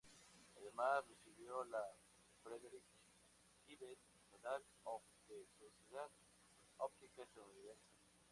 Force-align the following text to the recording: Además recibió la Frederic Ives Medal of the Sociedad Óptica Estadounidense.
Además 0.57 1.03
recibió 1.07 1.63
la 1.65 1.83
Frederic 2.41 2.81
Ives 3.67 3.99
Medal 4.31 4.63
of 4.85 5.03
the 5.27 5.45
Sociedad 5.59 6.09
Óptica 6.77 7.21
Estadounidense. 7.21 7.85